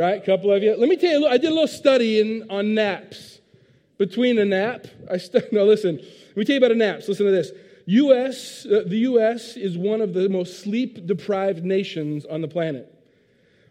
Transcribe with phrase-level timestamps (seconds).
[0.00, 0.22] right?
[0.22, 0.74] A couple of you.
[0.74, 3.40] Let me tell you, I did a little study in, on naps.
[3.98, 5.96] Between a nap, I st- no, listen.
[5.96, 7.02] Let me tell you about a nap.
[7.06, 7.52] listen to this.
[7.84, 8.64] U.S.
[8.64, 9.56] Uh, the U.S.
[9.56, 12.92] is one of the most sleep-deprived nations on the planet.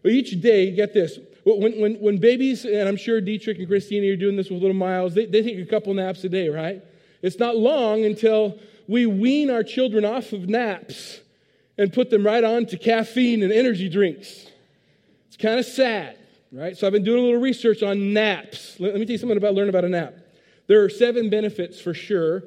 [0.06, 1.18] Each day, get this.
[1.46, 4.76] When, when, when babies, and I'm sure Dietrich and Christina are doing this with little
[4.76, 6.84] Miles, they, they take a couple naps a day, right?
[7.22, 11.22] It's not long until we wean our children off of naps
[11.78, 14.46] and put them right on to caffeine and energy drinks.
[15.28, 16.18] It's kind of sad,
[16.52, 16.78] right?
[16.78, 18.80] So I've been doing a little research on naps.
[18.80, 20.16] Let, me tell you something about learn about a nap.
[20.68, 22.44] There are seven benefits for sure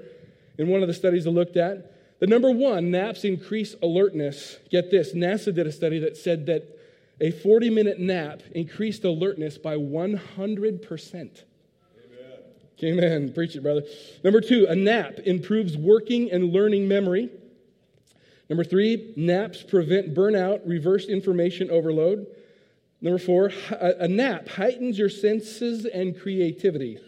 [0.59, 2.21] in one of the studies I looked at.
[2.21, 4.59] The number one, naps increase alertness.
[4.71, 6.79] Get this NASA did a study that said that
[7.21, 11.43] a 40 minute nap increased alertness by 100%.
[12.85, 13.33] Amen.
[13.33, 13.83] Preach it, brother.
[14.25, 17.31] Number two, a nap improves working and learning memory.
[18.49, 22.27] Number three, naps prevent burnout, reverse information overload.
[23.03, 26.99] Number four, a nap heightens your senses and creativity.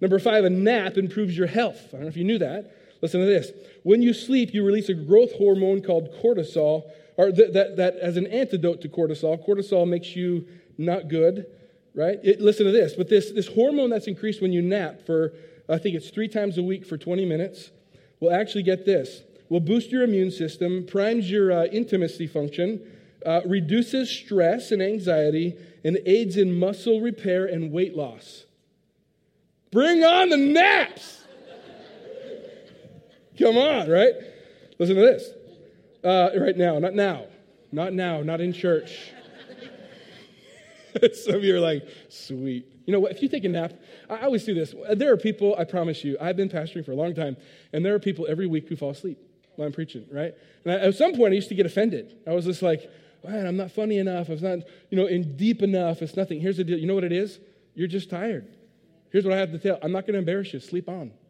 [0.00, 1.88] Number five, a nap improves your health.
[1.88, 2.74] I don't know if you knew that.
[3.02, 3.50] Listen to this.
[3.82, 6.84] When you sleep, you release a growth hormone called cortisol,
[7.16, 9.44] or that, that, that as an antidote to cortisol.
[9.46, 10.46] Cortisol makes you
[10.78, 11.46] not good
[11.94, 12.18] right?
[12.22, 12.94] It, listen to this.
[12.94, 15.32] But this, this hormone that's increased when you nap for,
[15.68, 17.70] I think it's three times a week for 20 minutes,
[18.20, 19.22] will actually get this.
[19.48, 22.80] Will boost your immune system, primes your uh, intimacy function,
[23.24, 28.44] uh, reduces stress and anxiety, and aids in muscle repair and weight loss.
[29.70, 31.24] Bring on the naps!
[33.38, 34.12] Come on, right?
[34.78, 35.30] Listen to this.
[36.04, 37.26] Uh, right now, not now,
[37.72, 39.12] not now, not in church.
[41.14, 42.66] Some of you are like, sweet.
[42.86, 43.12] You know what?
[43.12, 43.72] If you take a nap,
[44.08, 44.74] I always do this.
[44.94, 47.36] There are people, I promise you, I've been pastoring for a long time,
[47.72, 49.18] and there are people every week who fall asleep
[49.56, 50.34] while I'm preaching, right?
[50.64, 52.16] And I, at some point, I used to get offended.
[52.26, 52.90] I was just like,
[53.24, 54.28] man, I'm not funny enough.
[54.28, 54.58] I'm not,
[54.90, 56.02] you know, in deep enough.
[56.02, 56.40] It's nothing.
[56.40, 56.78] Here's the deal.
[56.78, 57.38] You know what it is?
[57.74, 58.46] You're just tired.
[59.10, 59.78] Here's what I have to tell.
[59.82, 60.60] I'm not going to embarrass you.
[60.60, 61.12] Sleep on.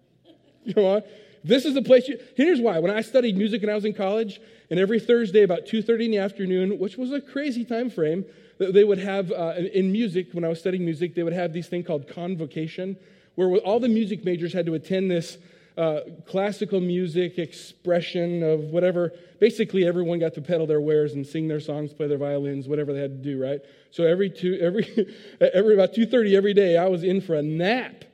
[0.63, 1.11] You know what?
[1.43, 2.79] This is the place you, here's why.
[2.81, 6.11] When I studied music when I was in college, and every Thursday about 2.30 in
[6.11, 8.27] the afternoon, which was a crazy time frame,
[8.59, 11.67] they would have, uh, in music, when I was studying music, they would have these
[11.67, 12.99] thing called convocation,
[13.37, 15.39] where all the music majors had to attend this
[15.81, 19.13] uh, classical music expression of whatever.
[19.41, 22.93] Basically, everyone got to peddle their wares and sing their songs, play their violins, whatever
[22.93, 23.61] they had to do, right?
[23.91, 24.85] So every two, every,
[25.41, 28.05] every about 2.30 every day, I was in for a nap,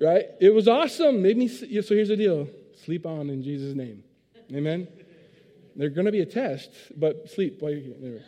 [0.00, 0.24] right?
[0.40, 1.20] It was awesome.
[1.20, 2.48] Made me, so here's the deal.
[2.82, 4.02] Sleep on in Jesus' name.
[4.54, 4.88] Amen?
[5.76, 8.24] There's going to be a test, but sleep while you're here.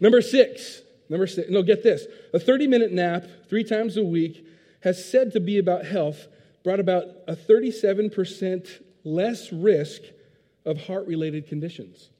[0.00, 0.80] Number six,
[1.10, 2.06] number six, no, get this.
[2.32, 4.46] A 30 minute nap three times a week
[4.80, 6.28] has said to be about health,
[6.66, 10.02] brought about a 37% less risk
[10.64, 12.10] of heart related conditions.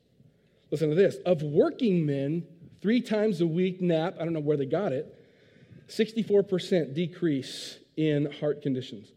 [0.71, 1.17] Listen to this.
[1.27, 2.47] Of working men,
[2.81, 5.13] three times a week nap, I don't know where they got it,
[5.89, 9.11] 64% decrease in heart conditions.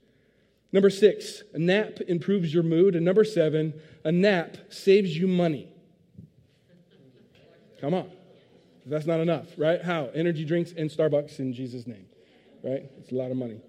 [0.72, 2.96] Number six, a nap improves your mood.
[2.96, 5.70] And number seven, a nap saves you money.
[7.80, 8.10] Come on.
[8.88, 9.80] That's not enough, right?
[9.80, 10.10] How?
[10.16, 12.08] Energy drinks and Starbucks in Jesus' name,
[12.64, 12.90] right?
[12.98, 13.62] It's a lot of money.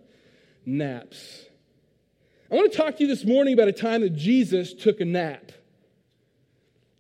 [0.65, 1.50] Naps.
[2.51, 5.05] I want to talk to you this morning about a time that Jesus took a
[5.05, 5.53] nap.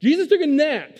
[0.00, 0.97] Jesus took a nap.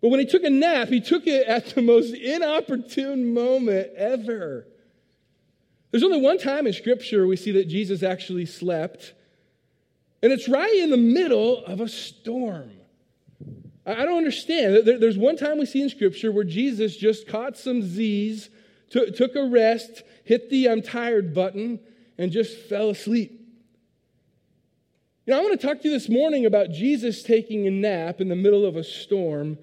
[0.00, 4.68] But when he took a nap, he took it at the most inopportune moment ever.
[5.90, 9.14] There's only one time in Scripture we see that Jesus actually slept,
[10.22, 12.70] and it's right in the middle of a storm.
[13.84, 14.86] I don't understand.
[14.86, 18.50] There's one time we see in Scripture where Jesus just caught some Z's,
[18.90, 21.80] took a rest, hit the I'm tired button,
[22.18, 23.40] and just fell asleep.
[25.24, 28.20] You know, I want to talk to you this morning about Jesus taking a nap
[28.20, 29.58] in the middle of a storm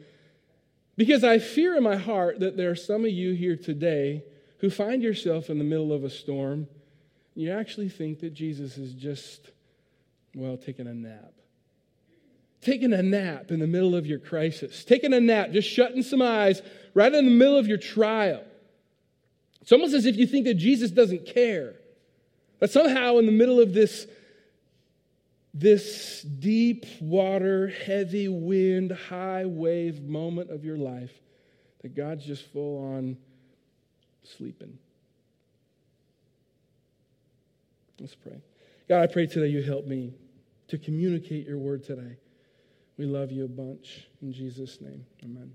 [0.97, 4.23] because I fear in my heart that there are some of you here today
[4.59, 6.67] who find yourself in the middle of a storm.
[7.35, 9.51] And you actually think that Jesus is just,
[10.35, 11.33] well, taking a nap
[12.63, 16.21] taking a nap in the middle of your crisis, taking a nap, just shutting some
[16.21, 16.61] eyes
[16.93, 18.43] right in the middle of your trial.
[19.61, 21.75] It's almost as if you think that Jesus doesn't care.
[22.63, 24.07] That somehow in the middle of this,
[25.53, 31.11] this deep water, heavy wind, high wave moment of your life,
[31.81, 33.17] that God's just full on
[34.23, 34.77] sleeping.
[37.99, 38.41] Let's pray.
[38.87, 40.13] God, I pray today you help me
[40.69, 42.15] to communicate your word today.
[42.95, 44.07] We love you a bunch.
[44.21, 45.53] In Jesus' name, amen.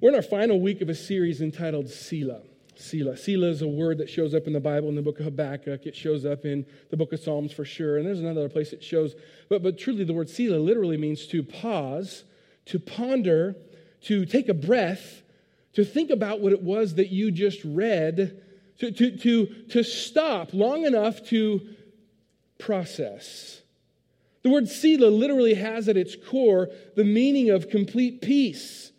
[0.00, 2.40] We're in our final week of a series entitled Selah.
[2.74, 3.16] Selah.
[3.16, 5.86] Selah is a word that shows up in the Bible in the book of Habakkuk.
[5.86, 7.98] It shows up in the book of Psalms for sure.
[7.98, 9.14] And there's another place it shows.
[9.48, 12.24] But, but truly, the word Selah literally means to pause,
[12.66, 13.56] to ponder,
[14.02, 15.22] to take a breath,
[15.74, 18.40] to think about what it was that you just read,
[18.78, 21.60] to, to, to, to stop long enough to
[22.58, 23.62] process.
[24.42, 28.91] The word Selah literally has at its core the meaning of complete peace.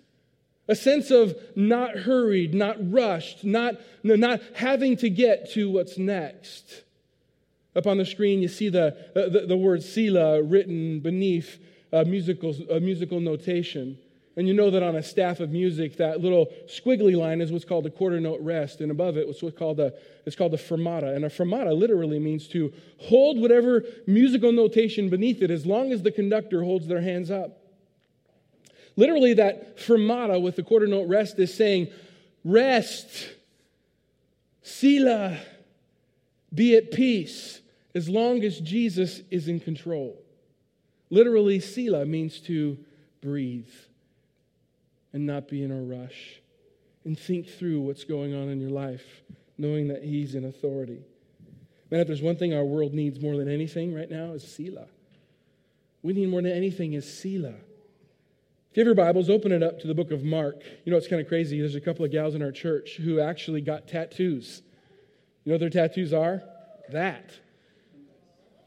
[0.67, 6.83] A sense of not hurried, not rushed, not, not having to get to what's next.
[7.75, 11.59] Up on the screen, you see the, uh, the, the word Selah written beneath
[11.91, 13.97] a musical, a musical notation.
[14.35, 17.65] And you know that on a staff of music, that little squiggly line is what's
[17.65, 19.93] called a quarter note rest, and above it, what's called a,
[20.25, 21.15] it's called a fermata.
[21.15, 26.01] And a fermata literally means to hold whatever musical notation beneath it as long as
[26.01, 27.59] the conductor holds their hands up.
[28.95, 31.87] Literally, that fermata with the quarter note rest is saying,
[32.43, 33.29] Rest,
[34.61, 35.37] Selah,
[36.53, 37.61] be at peace,
[37.95, 40.19] as long as Jesus is in control.
[41.09, 42.77] Literally, Selah means to
[43.21, 43.69] breathe
[45.11, 46.41] and not be in a rush
[47.05, 49.05] and think through what's going on in your life,
[49.57, 51.01] knowing that He's in authority.
[51.91, 54.87] Man, if there's one thing our world needs more than anything right now is Selah.
[56.01, 57.55] We need more than anything is Selah.
[58.73, 60.63] If you have your Bibles, open it up to the book of Mark.
[60.83, 61.59] You know, it's kind of crazy.
[61.59, 64.63] There's a couple of gals in our church who actually got tattoos.
[65.43, 66.41] You know what their tattoos are?
[66.91, 67.29] That.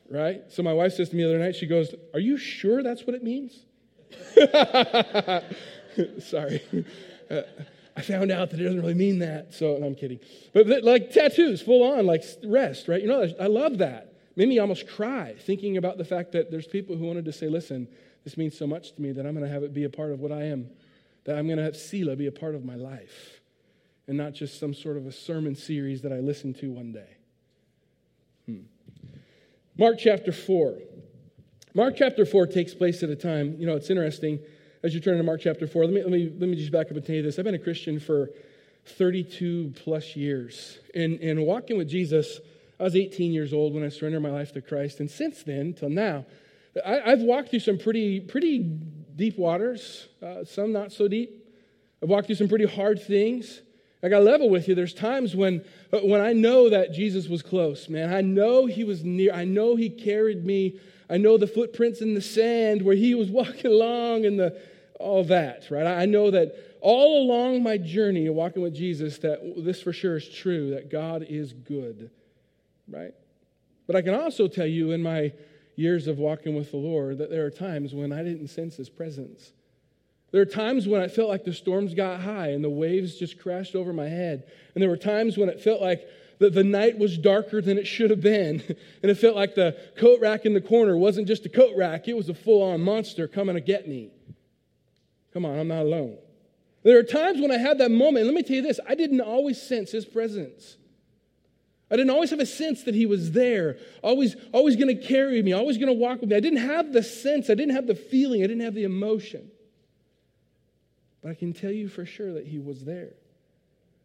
[0.08, 0.44] Right?
[0.46, 3.04] So my wife says to me the other night, she goes, Are you sure that's
[3.04, 3.64] what it means?
[6.24, 6.62] Sorry.
[7.28, 7.40] Uh,
[7.96, 9.54] I found out that it doesn't really mean that.
[9.54, 10.20] So no, I'm kidding.
[10.52, 13.02] But like tattoos, full on, like rest, right?
[13.02, 14.12] You know, I love that.
[14.36, 17.48] Made me almost cry thinking about the fact that there's people who wanted to say,
[17.48, 17.88] listen,
[18.26, 20.11] this means so much to me that I'm going to have it be a part
[20.11, 20.69] of what I am,
[21.26, 23.40] that I'm going to have Selah be a part of my life,
[24.08, 27.17] and not just some sort of a sermon series that I listen to one day.
[28.46, 28.62] Hmm.
[29.78, 30.75] Mark chapter 4.
[31.73, 34.40] Mark chapter 4 takes place at a time, you know, it's interesting
[34.82, 36.87] as you turn to Mark chapter 4, let me, let me, let me just back
[36.87, 37.38] up and tell you this.
[37.38, 38.31] I've been a Christian for
[38.99, 40.81] 32 plus years.
[40.96, 42.40] And, and walking with Jesus,
[42.81, 44.99] I was 18 years old when I surrendered my life to Christ.
[44.99, 46.25] And since then, till now,
[46.84, 51.44] I, have walked through some pretty, pretty deep waters, uh, some not so deep.
[52.02, 53.62] I've walked through some pretty hard things.
[54.02, 54.75] I got level with you.
[54.75, 58.12] There's times when, uh, when I know that Jesus was close, man.
[58.12, 59.32] I know he was near.
[59.32, 60.78] I know he carried me.
[61.08, 64.61] I know the footprints in the sand where he was walking along and the,
[65.00, 65.87] all that, right?
[65.87, 70.17] I know that all along my journey of walking with Jesus, that this for sure
[70.17, 72.11] is true, that God is good,
[72.88, 73.14] right?
[73.87, 75.32] But I can also tell you in my
[75.76, 78.88] years of walking with the Lord that there are times when I didn't sense his
[78.88, 79.52] presence.
[80.32, 83.38] There are times when I felt like the storms got high and the waves just
[83.38, 84.44] crashed over my head.
[84.75, 86.06] And there were times when it felt like
[86.38, 88.62] the, the night was darker than it should have been.
[89.02, 92.08] And it felt like the coat rack in the corner wasn't just a coat rack,
[92.08, 94.11] it was a full on monster coming to get me.
[95.32, 96.19] Come on, I'm not alone.
[96.82, 99.20] There are times when I had that moment, let me tell you this I didn't
[99.20, 100.76] always sense his presence.
[101.90, 105.40] I didn't always have a sense that he was there, always, always going to carry
[105.42, 106.36] me, always going to walk with me.
[106.36, 109.50] I didn't have the sense, I didn't have the feeling, I didn't have the emotion.
[111.22, 113.14] But I can tell you for sure that he was there.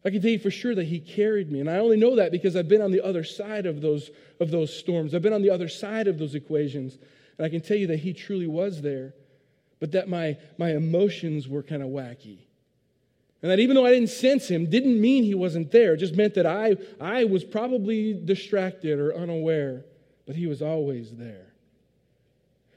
[0.06, 1.60] I can tell you for sure that he carried me.
[1.60, 4.52] And I only know that because I've been on the other side of those, of
[4.52, 5.14] those storms.
[5.14, 6.98] I've been on the other side of those equations.
[7.38, 9.14] And I can tell you that he truly was there
[9.82, 12.38] but that my, my emotions were kind of wacky.
[13.42, 15.94] And that even though I didn't sense him, didn't mean he wasn't there.
[15.94, 19.86] It just meant that I, I was probably distracted or unaware,
[20.28, 21.48] but he was always there.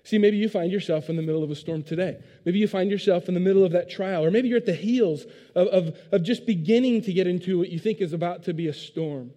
[0.04, 2.18] See, maybe you find yourself in the middle of a storm today.
[2.44, 4.74] Maybe you find yourself in the middle of that trial, or maybe you're at the
[4.74, 5.24] heels
[5.54, 8.68] of, of, of just beginning to get into what you think is about to be
[8.68, 9.32] a storm.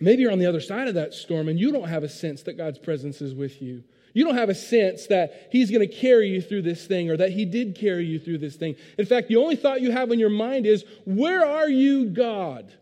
[0.00, 2.42] Maybe you're on the other side of that storm and you don't have a sense
[2.42, 3.84] that God's presence is with you.
[4.14, 7.16] You don't have a sense that He's going to carry you through this thing or
[7.16, 8.76] that He did carry you through this thing.
[8.98, 12.72] In fact, the only thought you have in your mind is, Where are you, God?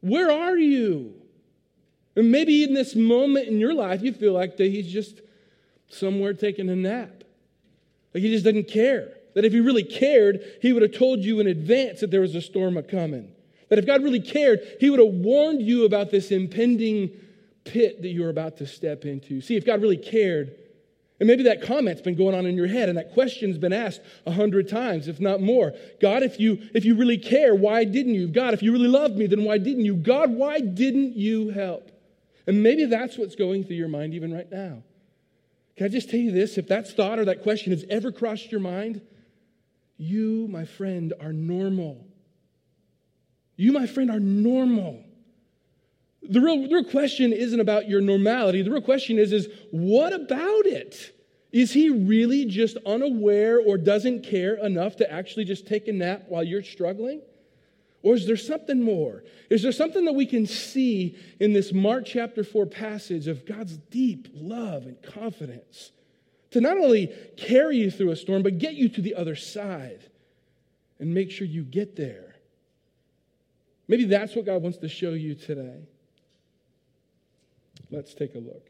[0.00, 1.14] Where are you?
[2.16, 5.20] And maybe in this moment in your life, you feel like that He's just
[5.88, 7.24] somewhere taking a nap.
[8.12, 9.12] Like He just doesn't care.
[9.34, 12.34] That if He really cared, He would have told you in advance that there was
[12.34, 13.30] a storm a coming.
[13.68, 17.10] That if God really cared, He would have warned you about this impending
[17.66, 19.40] pit that you're about to step into.
[19.40, 20.56] See, if God really cared,
[21.18, 24.00] and maybe that comment's been going on in your head and that question's been asked
[24.26, 25.72] a hundred times, if not more.
[26.00, 28.28] God, if you, if you really care, why didn't you?
[28.28, 29.96] God, if you really loved me, then why didn't you?
[29.96, 31.90] God, why didn't you help?
[32.46, 34.82] And maybe that's what's going through your mind even right now.
[35.76, 36.58] Can I just tell you this?
[36.58, 39.00] If that thought or that question has ever crossed your mind,
[39.96, 42.06] you, my friend, are normal.
[43.56, 45.02] You, my friend, are normal.
[46.28, 48.62] The real, the real question isn't about your normality.
[48.62, 51.12] The real question is, is what about it?
[51.52, 56.24] Is he really just unaware or doesn't care enough to actually just take a nap
[56.28, 57.22] while you're struggling?
[58.02, 59.24] Or is there something more?
[59.50, 63.76] Is there something that we can see in this Mark chapter 4 passage of God's
[63.76, 65.92] deep love and confidence
[66.50, 70.00] to not only carry you through a storm, but get you to the other side
[70.98, 72.36] and make sure you get there?
[73.88, 75.88] Maybe that's what God wants to show you today.
[77.90, 78.68] Let's take a look.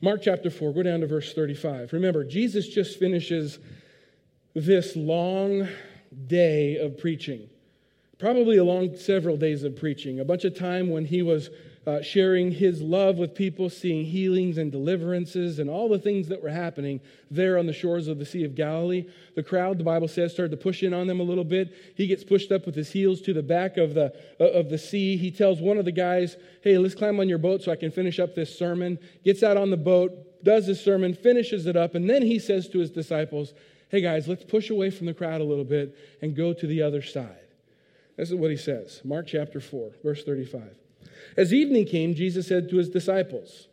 [0.00, 1.92] Mark chapter 4, go down to verse 35.
[1.92, 3.58] Remember, Jesus just finishes
[4.54, 5.68] this long
[6.26, 7.48] day of preaching,
[8.18, 11.50] probably along several days of preaching, a bunch of time when he was
[11.86, 16.40] uh, sharing his love with people, seeing healings and deliverances and all the things that
[16.40, 19.04] were happening there on the shores of the Sea of Galilee.
[19.34, 21.74] The crowd, the Bible says, started to push in on them a little bit.
[21.96, 24.78] He gets pushed up with his heels to the back of the, uh, of the
[24.78, 25.16] sea.
[25.16, 27.90] He tells one of the guys, Hey, let's climb on your boat so I can
[27.90, 28.98] finish up this sermon.
[29.24, 32.68] Gets out on the boat, does his sermon, finishes it up, and then he says
[32.68, 33.54] to his disciples,
[33.88, 36.82] Hey guys, let's push away from the crowd a little bit and go to the
[36.82, 37.36] other side.
[38.16, 40.81] This is what he says Mark chapter 4, verse 35.
[41.36, 43.68] As evening came, Jesus said to his disciples,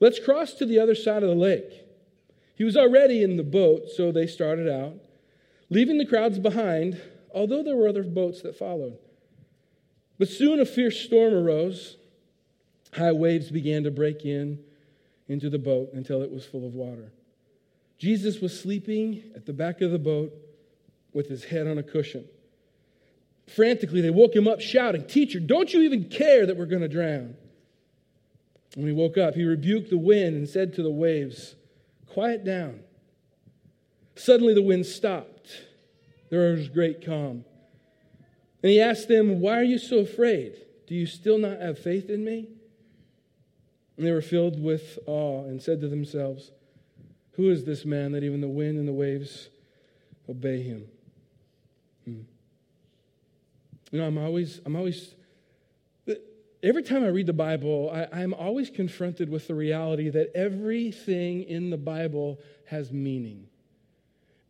[0.00, 1.84] Let's cross to the other side of the lake.
[2.56, 4.94] He was already in the boat, so they started out,
[5.70, 7.00] leaving the crowds behind,
[7.34, 8.98] although there were other boats that followed.
[10.18, 11.96] But soon a fierce storm arose.
[12.92, 14.60] High waves began to break in
[15.28, 17.10] into the boat until it was full of water.
[17.98, 20.32] Jesus was sleeping at the back of the boat
[21.12, 22.24] with his head on a cushion.
[23.46, 26.88] Frantically, they woke him up shouting, Teacher, don't you even care that we're going to
[26.88, 27.36] drown?
[28.74, 31.54] When he woke up, he rebuked the wind and said to the waves,
[32.06, 32.80] Quiet down.
[34.16, 35.64] Suddenly, the wind stopped.
[36.30, 37.44] There was great calm.
[38.62, 40.56] And he asked them, Why are you so afraid?
[40.86, 42.48] Do you still not have faith in me?
[43.96, 46.50] And they were filled with awe and said to themselves,
[47.32, 49.48] Who is this man that even the wind and the waves
[50.28, 50.86] obey him?
[53.90, 55.14] You know, I'm always, I'm always,
[56.62, 61.44] every time I read the Bible, I, I'm always confronted with the reality that everything
[61.44, 63.46] in the Bible has meaning.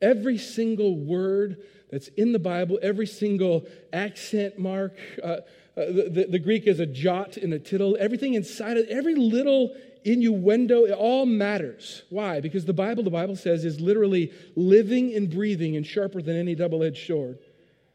[0.01, 5.41] Every single word that's in the Bible, every single accent mark, uh, uh,
[5.77, 9.75] the, the, the, Greek is a jot and a tittle, everything inside it, every little
[10.05, 12.03] innuendo, it all matters.
[12.11, 12.41] Why?
[12.41, 16.55] Because the Bible, the Bible says, is literally living and breathing and sharper than any
[16.55, 17.39] double edged sword.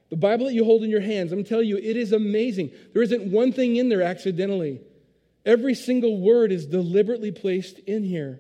[0.10, 2.72] The Bible that you hold in your hands, I'm telling you, it is amazing.
[2.94, 4.82] There isn't one thing in there accidentally.
[5.46, 8.40] Every single word is deliberately placed in here.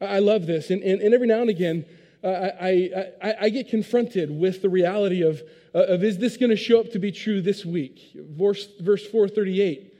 [0.00, 0.70] I love this.
[0.70, 1.86] And, and, and every now and again,
[2.22, 5.42] uh, I, I, I, get confronted with the reality of,
[5.74, 8.00] uh, of is this going to show up to be true this week?
[8.14, 9.92] Verse, verse 438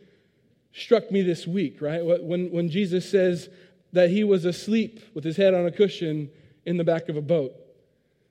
[0.72, 2.02] struck me this week, right?
[2.02, 3.48] When, when Jesus says
[3.92, 6.30] that he was asleep with his head on a cushion
[6.64, 7.52] in the back of a boat.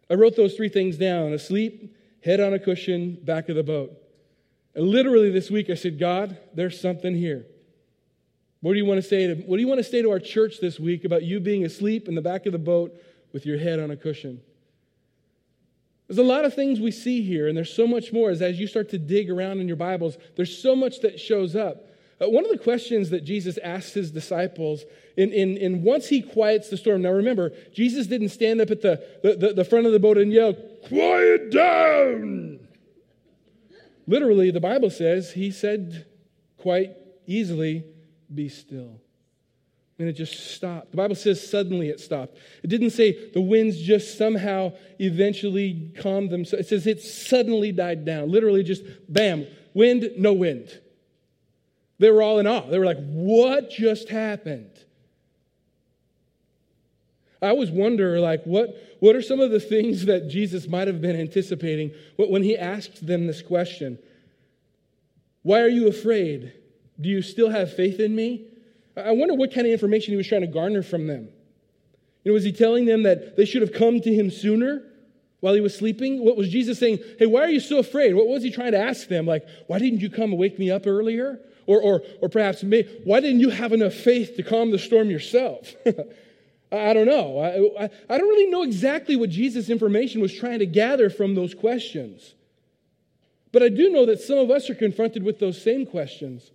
[0.10, 3.92] I wrote those three things down asleep, head on a cushion, back of the boat.
[4.76, 7.46] And literally this week I said, God, there's something here.
[8.62, 10.20] What do you want to say to what do you want to say to our
[10.20, 12.96] church this week about you being asleep in the back of the boat
[13.34, 14.42] with your head on a cushion?
[16.08, 18.60] There's a lot of things we see here, and there's so much more as, as
[18.60, 21.90] you start to dig around in your Bibles, there's so much that shows up.
[22.22, 24.84] Uh, one of the questions that Jesus asked his disciples,
[25.18, 28.82] in, in, in once he quiets the storm, now remember, Jesus didn't stand up at
[28.82, 30.56] the, the, the front of the boat and yell,
[30.88, 32.60] Quiet down!
[34.06, 36.06] Literally, the Bible says he said
[36.58, 36.92] quite
[37.26, 37.86] easily,
[38.34, 39.00] Be still.
[40.00, 40.92] And it just stopped.
[40.92, 42.38] The Bible says suddenly it stopped.
[42.64, 46.66] It didn't say the winds just somehow eventually calmed themselves.
[46.66, 48.32] It says it suddenly died down.
[48.32, 50.80] Literally, just bam, wind, no wind.
[52.00, 52.68] They were all in awe.
[52.70, 54.72] They were like, what just happened?
[57.44, 58.70] I always wonder, like, what,
[59.02, 63.06] what are some of the things that Jesus might have been anticipating when he asked
[63.06, 64.00] them this question?
[65.42, 66.54] Why are you afraid?
[67.00, 68.46] Do you still have faith in me?
[68.96, 71.28] I wonder what kind of information he was trying to garner from them.
[72.24, 74.84] You know, was he telling them that they should have come to him sooner
[75.42, 76.24] while he was sleeping?
[76.24, 77.00] What was Jesus saying?
[77.20, 78.14] Hey, why are you so afraid?
[78.14, 79.26] What was he trying to ask them?
[79.26, 81.42] Like, why didn't you come and wake me up earlier?
[81.66, 82.64] Or, or, or perhaps,
[83.04, 85.76] why didn't you have enough faith to calm the storm yourself?
[86.74, 87.38] I don't know.
[87.38, 91.36] I, I, I don't really know exactly what Jesus' information was trying to gather from
[91.36, 92.34] those questions.
[93.52, 96.52] But I do know that some of us are confronted with those same questions.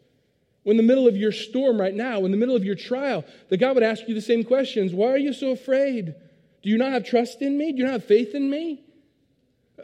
[0.64, 3.24] When in the middle of your storm right now, in the middle of your trial,
[3.48, 6.14] that God would ask you the same questions Why are you so afraid?
[6.62, 7.72] Do you not have trust in me?
[7.72, 8.82] Do you not have faith in me?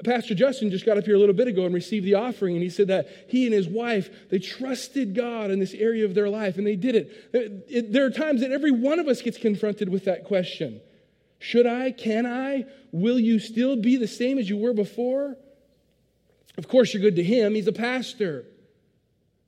[0.03, 2.63] Pastor Justin just got up here a little bit ago and received the offering, and
[2.63, 6.29] he said that he and his wife, they trusted God in this area of their
[6.29, 7.93] life, and they did it.
[7.93, 10.81] There are times that every one of us gets confronted with that question
[11.39, 11.93] Should I?
[11.93, 12.65] Can I?
[12.91, 15.37] Will you still be the same as you were before?
[16.57, 17.55] Of course, you're good to him.
[17.55, 18.47] He's a pastor.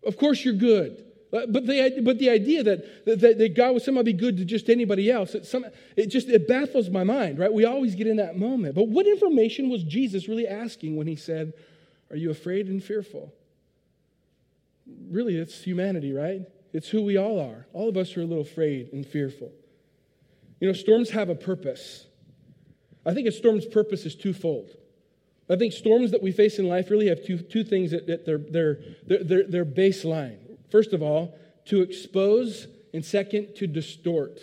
[0.05, 1.06] Of course, you're good.
[1.37, 4.45] Uh, but the, but the idea that, that, that God would somehow be good to
[4.45, 5.67] just anybody else, it, some,
[5.97, 7.53] it just it baffles my mind, right?
[7.53, 8.75] We always get in that moment.
[8.75, 11.53] But what information was Jesus really asking when he said,
[12.11, 13.33] Are you afraid and fearful?
[15.11, 16.43] Really, it's humanity, right?
[16.73, 17.67] It's who we all are.
[17.73, 19.53] All of us are a little afraid and fearful.
[20.61, 22.07] You know, storms have a purpose.
[23.05, 24.71] I think a storm's purpose is twofold.
[25.49, 28.27] I think storms that we face in life really have two, two things that, that
[28.27, 28.79] they're, they're,
[29.23, 30.39] they're, they're baseline.
[30.71, 34.41] First of all, to expose, and second, to distort.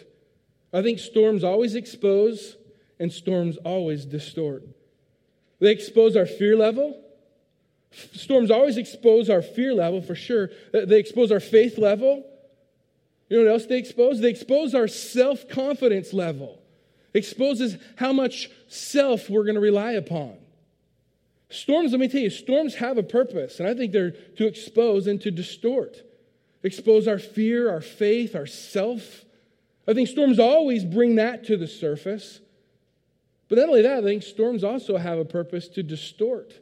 [0.73, 2.57] I think storms always expose,
[2.99, 4.63] and storms always distort.
[5.59, 6.99] They expose our fear level.
[7.91, 10.49] Storms always expose our fear level for sure.
[10.73, 12.25] Uh, they expose our faith level.
[13.29, 14.19] You know what else they expose?
[14.19, 16.59] They expose our self confidence level.
[17.13, 20.37] Exposes how much self we're going to rely upon.
[21.49, 25.05] Storms, let me tell you, storms have a purpose, and I think they're to expose
[25.05, 26.01] and to distort
[26.63, 29.25] expose our fear, our faith, our self.
[29.87, 32.39] I think storms always bring that to the surface.
[33.49, 36.53] But not only that, I think storms also have a purpose to distort.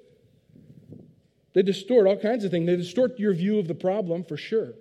[1.54, 2.66] They distort all kinds of things.
[2.66, 4.74] They distort your view of the problem for sure.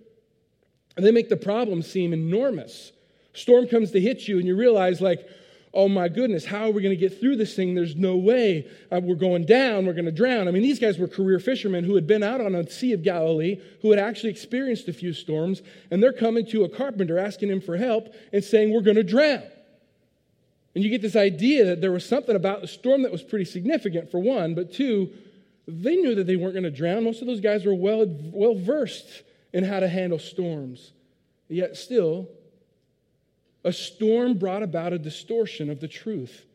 [0.96, 2.92] And they make the problem seem enormous.
[3.32, 5.28] Storm comes to hit you, and you realize, like,
[5.72, 7.74] oh my goodness, how are we going to get through this thing?
[7.74, 8.68] There's no way.
[8.90, 9.86] Uh, we're going down.
[9.86, 10.48] We're going to drown.
[10.48, 13.02] I mean, these guys were career fishermen who had been out on the Sea of
[13.02, 17.50] Galilee, who had actually experienced a few storms, and they're coming to a carpenter asking
[17.50, 19.42] him for help and saying, We're going to drown.
[20.74, 23.44] And you get this idea that there was something about the storm that was pretty
[23.44, 25.10] significant, for one, but two,
[25.66, 27.04] they knew that they weren't going to drown.
[27.04, 29.22] Most of those guys were well, well versed
[29.52, 30.92] in how to handle storms.
[31.48, 32.28] Yet still,
[33.64, 36.46] a storm brought about a distortion of the truth.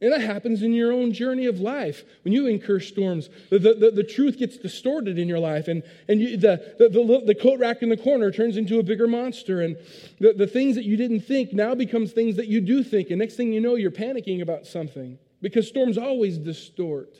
[0.00, 2.02] And that happens in your own journey of life.
[2.24, 6.20] When you incur storms, the, the, the truth gets distorted in your life, and, and
[6.20, 9.62] you, the, the, the, the, coat rack in the corner turns into a bigger monster.
[9.62, 9.76] And
[10.18, 13.10] the, the things that you didn't think now becomes things that you do think.
[13.10, 17.16] And next thing you know, you're panicking about something because storms always distort.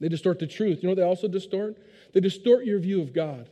[0.00, 0.82] They distort the truth.
[0.82, 1.76] You know what they also distort?
[2.12, 3.48] They distort your view of God.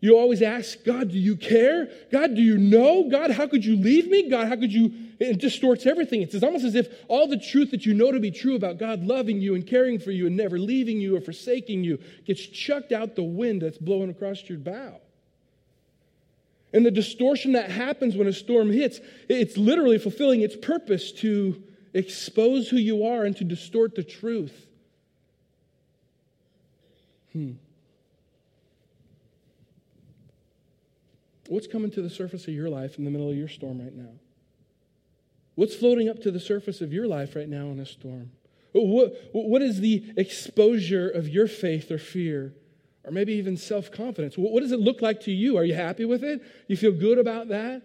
[0.00, 1.88] You always ask, God, do you care?
[2.12, 3.08] God, do you know?
[3.08, 4.28] God, how could you leave me?
[4.28, 4.92] God, how could you?
[5.18, 6.20] It distorts everything.
[6.20, 9.02] It's almost as if all the truth that you know to be true about God
[9.04, 12.92] loving you and caring for you and never leaving you or forsaking you gets chucked
[12.92, 15.00] out the wind that's blowing across your bow.
[16.74, 21.62] And the distortion that happens when a storm hits, it's literally fulfilling its purpose to
[21.94, 24.66] expose who you are and to distort the truth.
[27.32, 27.52] Hmm.
[31.48, 33.94] What's coming to the surface of your life in the middle of your storm right
[33.94, 34.12] now?
[35.54, 38.30] What's floating up to the surface of your life right now in a storm?
[38.72, 42.52] What, what is the exposure of your faith or fear,
[43.04, 44.34] or maybe even self confidence?
[44.36, 45.56] What does it look like to you?
[45.56, 46.42] Are you happy with it?
[46.68, 47.82] You feel good about that?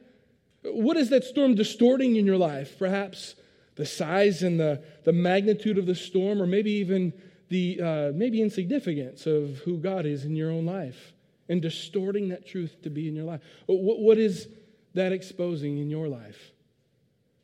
[0.63, 2.77] What is that storm distorting in your life?
[2.77, 3.35] Perhaps
[3.75, 7.13] the size and the, the magnitude of the storm, or maybe even
[7.47, 11.13] the uh, maybe insignificance of who God is in your own life
[11.51, 13.41] and distorting that truth to be in your life.
[13.65, 14.47] What, what is
[14.93, 16.51] that exposing in your life?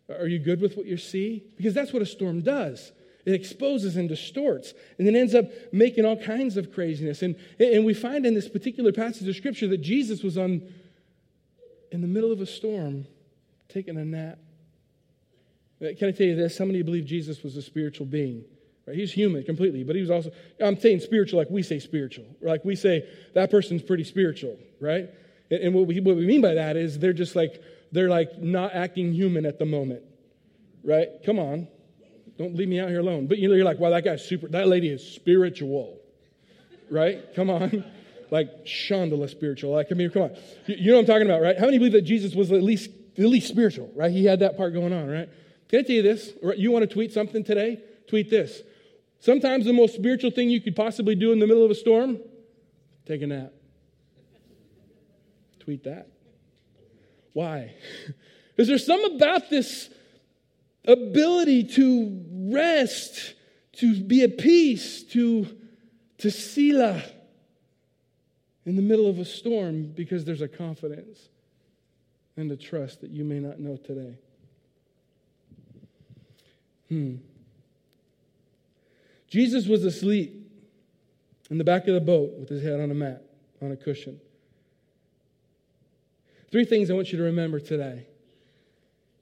[0.10, 1.44] Are you good with what you see?
[1.58, 2.94] Because that's what a storm does.
[3.26, 7.22] It exposes and distorts and then ends up making all kinds of craziness.
[7.22, 10.62] And, and we find in this particular passage of scripture that Jesus was on
[11.92, 13.06] in the middle of a storm
[13.68, 14.40] taking a nap.
[15.82, 16.58] Can I tell you this?
[16.58, 18.46] How many believe Jesus was a spiritual being?
[18.88, 18.96] Right?
[18.96, 22.26] He's human completely, but he was also, I'm saying spiritual like we say spiritual.
[22.42, 25.10] Like we say, that person's pretty spiritual, right?
[25.52, 28.42] And, and what, we, what we mean by that is they're just like, they're like
[28.42, 30.04] not acting human at the moment,
[30.84, 31.10] right?
[31.26, 31.68] Come on.
[32.38, 33.28] Don't leave me out here alone.
[33.28, 36.00] But you're like, wow, that guy's super, that lady is spiritual,
[36.90, 37.36] right?
[37.36, 37.84] Come on.
[38.30, 39.72] Like Chandala spiritual.
[39.72, 40.36] Like, I mean, come on.
[40.66, 41.58] You, you know what I'm talking about, right?
[41.58, 44.12] How many believe that Jesus was at least, at least spiritual, right?
[44.12, 45.30] He had that part going on, right?
[45.70, 46.34] Can I tell you this?
[46.58, 47.80] You want to tweet something today?
[48.10, 48.64] Tweet this.
[49.20, 52.20] Sometimes the most spiritual thing you could possibly do in the middle of a storm,
[53.06, 53.52] take a nap.
[55.60, 56.08] Tweet that.
[57.34, 57.74] Why?
[58.58, 59.90] Is there some about this
[60.86, 63.36] ability to rest,
[63.74, 65.48] to be at peace, to,
[66.20, 67.04] to Selah
[68.66, 71.30] in the middle of a storm because there's a confidence
[72.36, 74.18] and a trust that you may not know today?
[76.90, 77.16] Hmm.
[79.28, 80.50] Jesus was asleep
[81.50, 83.24] in the back of the boat with his head on a mat,
[83.62, 84.20] on a cushion.
[86.52, 88.08] Three things I want you to remember today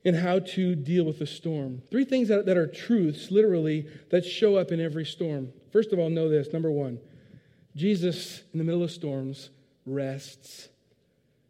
[0.04, 1.82] in how to deal with the storm.
[1.90, 5.52] Three things that, that are truths, literally, that show up in every storm.
[5.72, 6.54] First of all, know this.
[6.54, 7.00] Number one,
[7.76, 9.50] Jesus, in the middle of storms,
[9.86, 10.70] rests.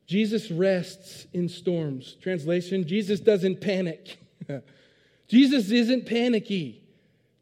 [0.08, 2.16] Jesus rests in storms.
[2.22, 4.18] Translation Jesus doesn't panic.
[5.28, 6.85] Jesus isn't panicky.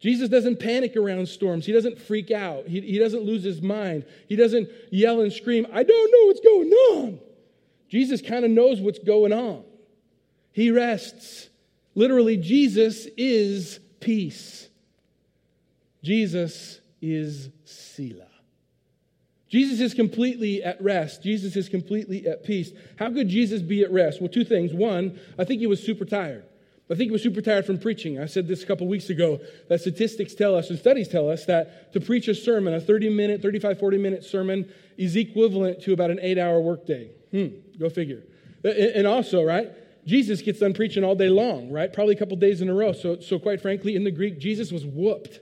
[0.04, 1.66] Jesus doesn't panic around storms.
[1.66, 2.68] He doesn't freak out.
[2.68, 4.04] He, he doesn't lose his mind.
[4.28, 7.20] He doesn't yell and scream, I don't know what's going on.
[7.88, 9.64] Jesus kind of knows what's going on.
[10.52, 11.48] He rests.
[11.96, 14.68] Literally, Jesus is peace.
[16.04, 18.28] Jesus is Selah.
[19.48, 21.24] Jesus is completely at rest.
[21.24, 22.74] Jesus is completely at peace.
[22.98, 24.20] How could Jesus be at rest?
[24.20, 24.74] Well, two things.
[24.74, 26.44] One, I think he was super tired.
[26.94, 28.20] I think he was super tired from preaching.
[28.20, 31.44] I said this a couple weeks ago that statistics tell us and studies tell us
[31.46, 35.94] that to preach a sermon, a 30 minute, 35, 40 minute sermon, is equivalent to
[35.94, 37.10] about an eight hour workday.
[37.32, 37.48] Hmm,
[37.80, 38.22] go figure.
[38.64, 39.72] And also, right,
[40.06, 41.92] Jesus gets done preaching all day long, right?
[41.92, 42.94] Probably a couple days in a row.
[42.94, 45.40] So, so quite frankly, in the Greek, Jesus was whooped.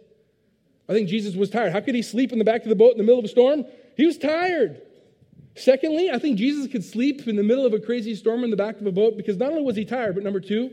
[0.87, 1.73] I think Jesus was tired.
[1.73, 3.27] How could he sleep in the back of the boat in the middle of a
[3.27, 3.65] storm?
[3.97, 4.81] He was tired.
[5.55, 8.55] Secondly, I think Jesus could sleep in the middle of a crazy storm in the
[8.55, 10.71] back of a boat because not only was he tired, but number two,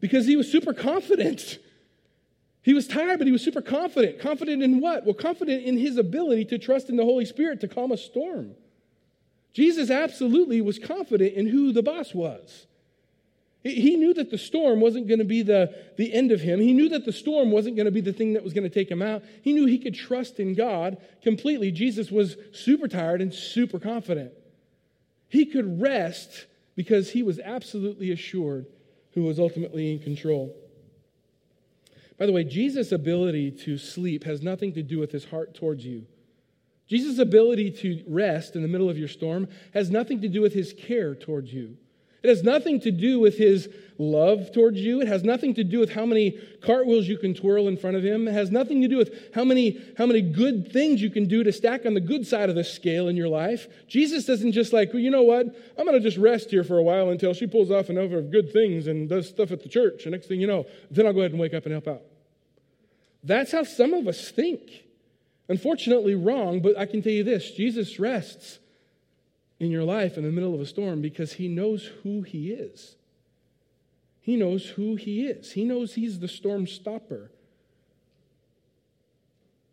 [0.00, 1.58] because he was super confident.
[2.62, 4.20] He was tired, but he was super confident.
[4.20, 5.04] Confident in what?
[5.04, 8.54] Well, confident in his ability to trust in the Holy Spirit to calm a storm.
[9.54, 12.66] Jesus absolutely was confident in who the boss was.
[13.64, 16.60] He knew that the storm wasn't going to be the, the end of him.
[16.60, 18.72] He knew that the storm wasn't going to be the thing that was going to
[18.72, 19.24] take him out.
[19.42, 21.72] He knew he could trust in God completely.
[21.72, 24.32] Jesus was super tired and super confident.
[25.28, 28.66] He could rest because he was absolutely assured
[29.18, 30.54] who was ultimately in control.
[32.18, 35.84] By the way, Jesus' ability to sleep has nothing to do with his heart towards
[35.84, 36.06] you.
[36.86, 40.54] Jesus' ability to rest in the middle of your storm has nothing to do with
[40.54, 41.76] his care towards you.
[42.22, 45.00] It has nothing to do with his love towards you.
[45.00, 48.04] It has nothing to do with how many cartwheels you can twirl in front of
[48.04, 48.28] him.
[48.28, 51.42] It has nothing to do with how many, how many good things you can do
[51.42, 53.66] to stack on the good side of the scale in your life.
[53.88, 55.46] Jesus doesn't just like, well, you know what?
[55.76, 58.30] I'm going to just rest here for a while until she pulls off enough of
[58.30, 60.04] good things and does stuff at the church.
[60.04, 62.02] And next thing you know, then I'll go ahead and wake up and help out.
[63.24, 64.60] That's how some of us think.
[65.48, 68.58] Unfortunately, wrong, but I can tell you this Jesus rests
[69.60, 72.96] in your life in the middle of a storm because He knows who He is.
[74.20, 75.52] He knows who He is.
[75.52, 77.30] He knows He's the storm stopper.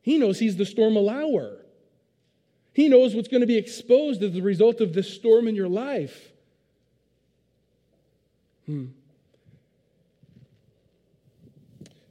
[0.02, 1.58] He knows He's the storm allower.
[2.74, 5.70] He knows what's going to be exposed as the result of this storm in your
[5.70, 6.32] life.
[8.66, 8.88] Hmm.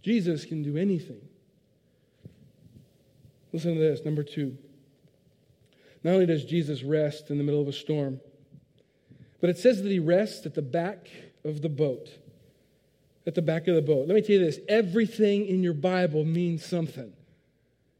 [0.02, 1.20] Jesus can do anything.
[3.52, 4.04] Listen to this.
[4.04, 4.56] Number two.
[6.04, 8.20] Not only does Jesus rest in the middle of a storm,
[9.40, 11.08] but it says that he rests at the back
[11.44, 12.08] of the boat.
[13.26, 14.06] At the back of the boat.
[14.06, 17.12] Let me tell you this everything in your Bible means something.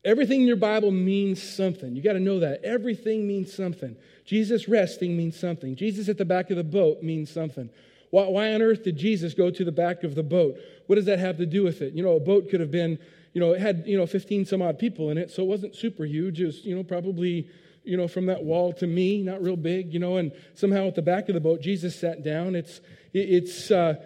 [0.05, 1.97] Everything in your Bible means something.
[1.97, 2.63] You got to know that.
[2.63, 3.97] Everything means something.
[4.27, 5.77] Jesus resting means something.
[5.77, 7.71] Jesus at the back of the boat means something.
[8.11, 10.59] Why, why, on earth did Jesus go to the back of the boat?
[10.87, 11.95] What does that have to do with it?
[11.95, 12.99] You know, a boat could have been,
[13.35, 15.75] you know, it had, you know, 15 some odd people in it, so it wasn't
[15.75, 16.41] super huge.
[16.41, 17.49] It was, you know, probably
[17.85, 20.95] you know, from that wall to me, not real big, you know, and somehow at
[20.95, 22.55] the back of the boat, Jesus sat down.
[22.55, 22.81] It's,
[23.13, 23.97] it's, uh,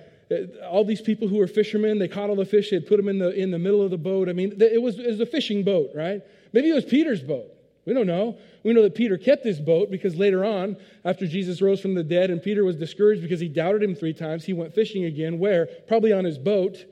[0.69, 3.19] all these people who were fishermen, they caught all the fish, they'd put them in
[3.19, 4.29] the, in the middle of the boat.
[4.29, 6.23] I mean, it was, it was a fishing boat, right?
[6.53, 7.55] Maybe it was Peter's boat.
[7.87, 8.37] We don't know.
[8.65, 12.05] We know that Peter kept this boat because later on, after Jesus rose from the
[12.05, 15.39] dead and Peter was discouraged because he doubted him three times, he went fishing again.
[15.39, 15.69] Where?
[15.87, 16.85] Probably on his boat.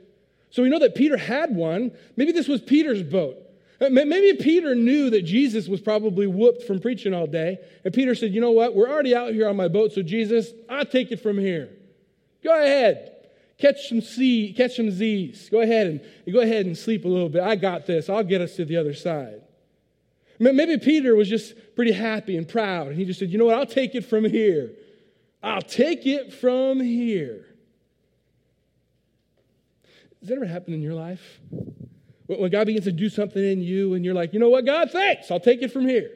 [0.51, 1.93] So we know that Peter had one.
[2.17, 3.37] Maybe this was Peter's boat.
[3.81, 7.59] Uh, maybe Peter knew that Jesus was probably whooped from preaching all day.
[7.85, 8.75] And Peter said, You know what?
[8.75, 11.69] We're already out here on my boat, so Jesus, I'll take it from here.
[12.43, 13.13] Go ahead.
[13.59, 15.49] Catch some catch some Z's.
[15.51, 16.01] Go ahead and
[16.33, 17.43] go ahead and sleep a little bit.
[17.43, 18.09] I got this.
[18.09, 19.43] I'll get us to the other side.
[20.39, 23.55] Maybe Peter was just pretty happy and proud, and he just said, You know what?
[23.55, 24.73] I'll take it from here.
[25.43, 27.47] I'll take it from here.
[30.27, 31.39] Has that ever happened in your life?
[32.27, 34.91] When God begins to do something in you and you're like, you know what, God,
[34.91, 35.31] thanks.
[35.31, 36.11] I'll take it from here.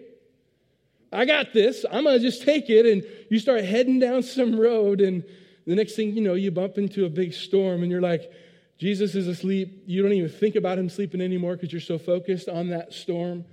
[1.13, 1.85] I got this.
[1.89, 2.87] I'm to just take it.
[2.87, 5.01] And you start heading down some road.
[5.01, 5.23] And
[5.65, 8.33] the next thing you know, you bump into a big storm and you're like,
[8.79, 9.85] Jesus is asleep.
[9.87, 13.45] You don't even think about him sleeping anymore because you're so focused on that storm.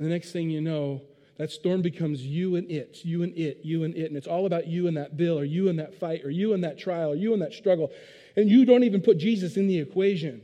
[0.00, 1.00] And the next thing you know,
[1.38, 4.06] that storm becomes you and it, you and it, you and it.
[4.06, 6.54] And it's all about you and that bill, or you and that fight, or you
[6.54, 7.92] and that trial, or you and that struggle.
[8.36, 10.42] And you don't even put Jesus in the equation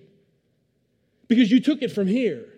[1.28, 2.48] because you took it from here.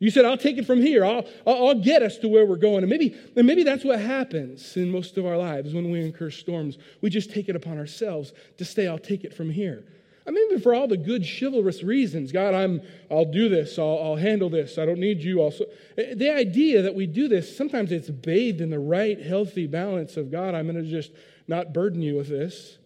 [0.00, 1.04] You said, I'll take it from here.
[1.04, 2.84] I'll, I'll, get us to where we're going.
[2.84, 6.30] And maybe, and maybe that's what happens in most of our lives when we incur
[6.30, 6.78] storms.
[7.00, 9.84] We just take it upon ourselves to say, I'll take it from here.
[10.24, 13.78] I mean, for all the good chivalrous reasons, God, I'm, I'll do this.
[13.78, 14.78] I'll, I'll handle this.
[14.78, 15.40] I don't need you.
[15.40, 15.64] Also,
[15.96, 20.16] eh, the idea that we do this, sometimes it's bathed in the right, healthy balance
[20.16, 20.54] of God.
[20.54, 21.10] I'm going to just
[21.48, 22.78] not burden you with this.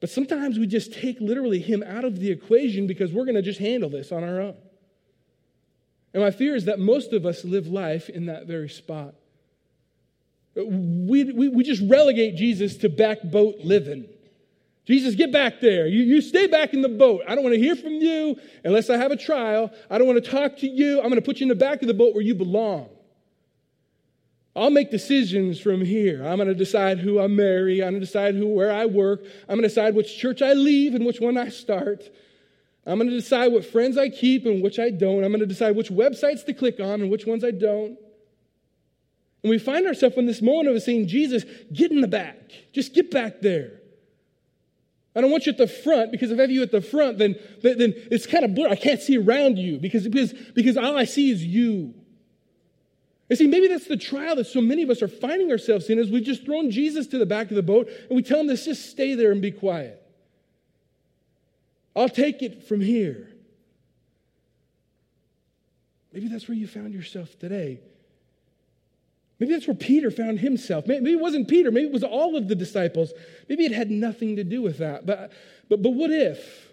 [0.00, 3.42] But sometimes we just take literally Him out of the equation because we're going to
[3.42, 4.56] just handle this on our own.
[6.12, 9.14] And my fear is that most of us live life in that very spot.
[10.54, 14.06] We, we, we just relegate Jesus to back boat living.
[14.86, 15.86] Jesus, get back there.
[15.86, 17.22] You, you stay back in the boat.
[17.26, 19.70] I don't want to hear from you unless I have a trial.
[19.90, 20.98] I don't want to talk to you.
[20.98, 22.88] I'm going to put you in the back of the boat where you belong.
[24.56, 26.24] I'll make decisions from here.
[26.24, 27.82] I'm going to decide who I marry.
[27.82, 29.22] I'm going to decide who, where I work.
[29.42, 32.08] I'm going to decide which church I leave and which one I start.
[32.86, 35.24] I'm going to decide what friends I keep and which I don't.
[35.24, 37.98] I'm going to decide which websites to click on and which ones I don't.
[39.42, 42.50] And we find ourselves in this moment of saying, Jesus, get in the back.
[42.72, 43.80] Just get back there.
[45.14, 47.18] I don't want you at the front because if I have you at the front,
[47.18, 48.70] then, then it's kind of blurry.
[48.70, 51.94] I can't see around you because, because, because all I see is you.
[53.28, 55.98] And see, maybe that's the trial that so many of us are finding ourselves in
[55.98, 58.48] is we've just thrown Jesus to the back of the boat and we tell him
[58.48, 60.02] to just stay there and be quiet.
[61.96, 63.28] I'll take it from here.
[66.12, 67.80] Maybe that's where you found yourself today.
[69.38, 70.86] Maybe that's where Peter found himself.
[70.86, 71.70] Maybe it wasn't Peter.
[71.70, 73.12] Maybe it was all of the disciples.
[73.48, 75.04] Maybe it had nothing to do with that.
[75.04, 75.32] But,
[75.68, 76.72] but, but what if?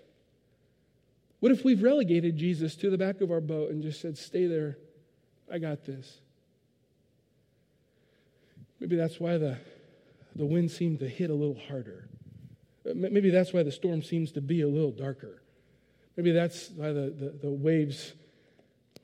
[1.39, 4.46] What if we've relegated Jesus to the back of our boat and just said, Stay
[4.46, 4.78] there.
[5.52, 6.20] I got this.
[8.80, 9.58] Maybe that's why the,
[10.36, 12.10] the wind seemed to hit a little harder.
[12.86, 15.42] Maybe that's why the storm seems to be a little darker.
[16.18, 18.14] Maybe that's why the, the, the waves,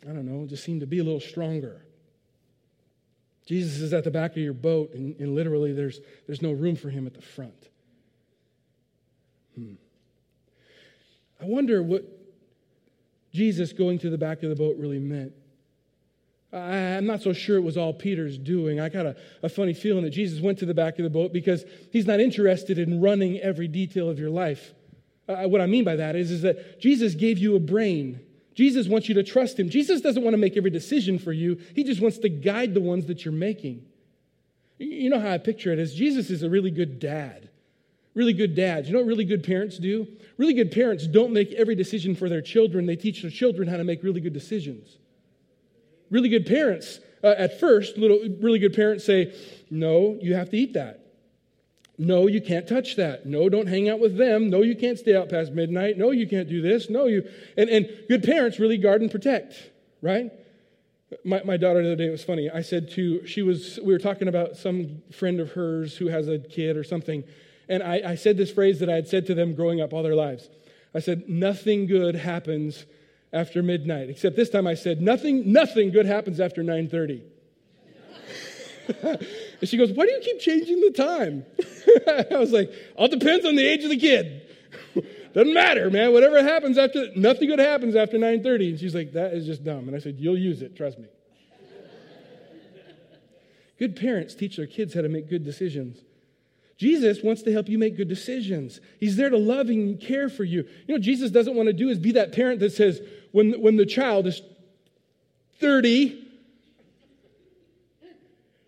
[0.04, 1.86] I don't know, just seem to be a little stronger.
[3.46, 6.76] Jesus is at the back of your boat, and, and literally there's, there's no room
[6.76, 7.70] for him at the front.
[9.56, 9.74] Hmm.
[11.42, 12.04] I wonder what
[13.34, 15.34] Jesus going to the back of the boat really meant.
[16.52, 18.80] I'm not so sure it was all Peter's doing.
[18.80, 21.32] I got a, a, funny feeling that Jesus went to the back of the boat
[21.32, 24.74] because he's not interested in running every detail of your life.
[25.28, 28.20] Uh, what I mean by that is, is that Jesus gave you a brain.
[28.56, 29.70] Jesus wants you to trust him.
[29.70, 32.82] Jesus doesn't want to make every decision for you, he just wants to guide the
[32.82, 33.86] ones that you're making.
[34.80, 37.50] You know how I picture it is Jesus is a really good dad.
[38.16, 38.88] Really good dads.
[38.88, 40.08] You know what really good parents do?
[40.38, 43.78] Really good parents don't make every decision for their children, they teach their children how
[43.78, 44.98] to make really good decisions
[46.10, 49.34] really good parents, uh, at first, little really good parents say,
[49.70, 51.00] No, you have to eat that.
[52.02, 53.26] No, you can't touch that.
[53.26, 54.50] No, don't hang out with them.
[54.50, 55.98] No, you can't stay out past midnight.
[55.98, 56.90] No, you can't do this.
[56.90, 57.30] No, you.
[57.58, 59.56] And, and good parents really guard and protect,
[60.02, 60.32] right?
[61.26, 62.50] My, my daughter the other day, it was funny.
[62.50, 66.30] I said to, she was, we were talking about some friend of hers who has
[66.30, 67.26] a kid or something.
[67.68, 70.02] And I, I said this phrase that I had said to them growing up all
[70.02, 70.50] their lives.
[70.96, 72.86] I said, Nothing good happens
[73.32, 74.10] after midnight.
[74.10, 77.22] Except this time I said, nothing, nothing good happens after 9:30.
[79.04, 81.46] and she goes, Why do you keep changing the time?
[82.34, 84.42] I was like, All depends on the age of the kid.
[85.34, 86.12] Doesn't matter, man.
[86.12, 88.70] Whatever happens after nothing good happens after 9:30.
[88.72, 89.88] And she's like, That is just dumb.
[89.88, 91.06] And I said, You'll use it, trust me.
[93.78, 96.02] good parents teach their kids how to make good decisions.
[96.80, 98.80] Jesus wants to help you make good decisions.
[99.02, 100.66] He's there to love and care for you.
[100.88, 103.02] You know, Jesus doesn't want to do is be that parent that says,
[103.34, 104.42] when, when the child is
[105.60, 106.26] 30,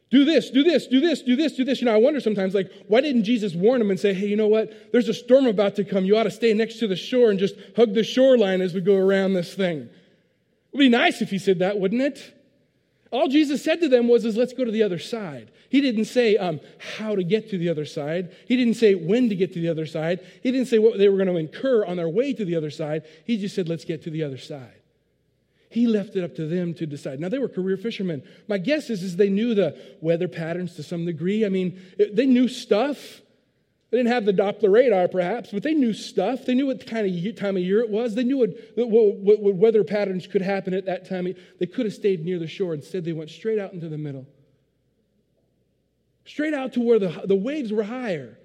[0.09, 1.79] do this, do this, do this, do this, do this.
[1.79, 4.35] You know, I wonder sometimes, like, why didn't Jesus warn them and say, hey, you
[4.35, 4.91] know what?
[4.91, 6.03] There's a storm about to come.
[6.03, 8.81] You ought to stay next to the shore and just hug the shoreline as we
[8.81, 9.83] go around this thing.
[9.83, 9.89] It
[10.73, 12.33] would be nice if he said that, wouldn't it?
[13.11, 15.51] All Jesus said to them was, is let's go to the other side.
[15.69, 16.61] He didn't say um,
[16.97, 18.33] how to get to the other side.
[18.47, 20.21] He didn't say when to get to the other side.
[20.41, 22.71] He didn't say what they were going to incur on their way to the other
[22.71, 23.03] side.
[23.25, 24.81] He just said, let's get to the other side.
[25.69, 27.19] He left it up to them to decide.
[27.19, 28.23] Now, they were career fishermen.
[28.47, 31.45] My guess is, is they knew the weather patterns to some degree.
[31.45, 31.81] I mean,
[32.13, 33.21] they knew stuff.
[33.91, 36.45] They didn't have the Doppler radar, perhaps, but they knew stuff.
[36.45, 38.15] They knew what kind of time of year it was.
[38.15, 41.27] They knew what, what, what weather patterns could happen at that time.
[41.59, 42.73] They could have stayed near the shore.
[42.73, 44.25] Instead, they went straight out into the middle,
[46.25, 48.37] straight out to where the, the waves were higher,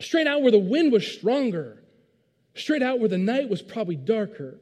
[0.00, 1.80] straight out where the wind was stronger,
[2.56, 4.58] straight out where the night was probably darker.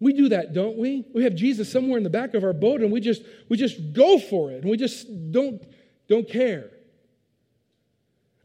[0.00, 1.06] We do that, don't we?
[1.14, 3.94] We have Jesus somewhere in the back of our boat and we just we just
[3.94, 5.62] go for it and we just don't
[6.08, 6.72] don't care.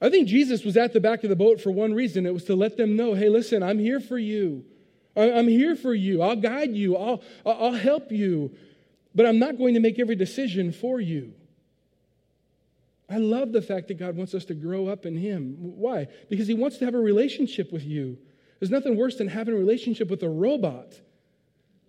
[0.02, 2.26] I think Jesus was at the back of the boat for one reason.
[2.26, 4.66] It was to let them know hey, listen, I'm here for you.
[5.16, 6.22] I'm here for you.
[6.22, 6.96] I'll guide you.
[6.96, 8.52] I'll, I'll help you.
[9.14, 11.34] But I'm not going to make every decision for you.
[13.10, 15.56] I love the fact that God wants us to grow up in Him.
[15.60, 16.08] Why?
[16.30, 18.18] Because He wants to have a relationship with you.
[18.60, 20.94] There's nothing worse than having a relationship with a robot.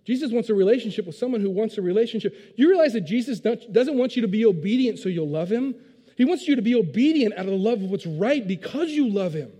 [0.05, 2.35] Jesus wants a relationship with someone who wants a relationship.
[2.57, 5.75] You realize that Jesus doesn't want you to be obedient so you'll love Him?
[6.15, 9.09] He wants you to be obedient out of the love of what's right because you
[9.09, 9.51] love Him.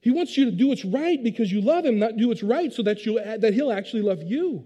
[0.00, 2.72] He wants you to do what's right because you love Him, not do what's right
[2.72, 4.64] so that, you that He'll actually love you.